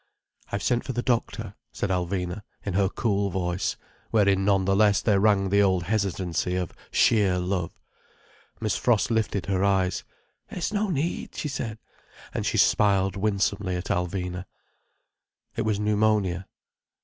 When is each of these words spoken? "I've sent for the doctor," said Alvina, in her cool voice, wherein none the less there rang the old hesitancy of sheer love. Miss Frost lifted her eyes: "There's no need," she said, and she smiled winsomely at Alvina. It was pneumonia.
"I've 0.51 0.63
sent 0.63 0.83
for 0.83 0.93
the 0.93 1.03
doctor," 1.03 1.53
said 1.71 1.91
Alvina, 1.91 2.41
in 2.65 2.73
her 2.73 2.89
cool 2.89 3.29
voice, 3.29 3.77
wherein 4.09 4.43
none 4.43 4.65
the 4.65 4.75
less 4.75 4.99
there 4.99 5.19
rang 5.19 5.49
the 5.49 5.61
old 5.61 5.83
hesitancy 5.83 6.55
of 6.55 6.73
sheer 6.89 7.37
love. 7.37 7.79
Miss 8.59 8.75
Frost 8.75 9.11
lifted 9.11 9.45
her 9.45 9.63
eyes: 9.63 10.03
"There's 10.49 10.73
no 10.73 10.89
need," 10.89 11.35
she 11.35 11.47
said, 11.49 11.77
and 12.33 12.47
she 12.47 12.57
smiled 12.57 13.15
winsomely 13.15 13.75
at 13.75 13.91
Alvina. 13.91 14.45
It 15.55 15.65
was 15.65 15.79
pneumonia. 15.79 16.47